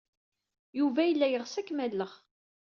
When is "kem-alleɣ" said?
1.67-2.11